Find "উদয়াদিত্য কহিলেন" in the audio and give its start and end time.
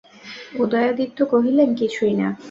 0.59-1.69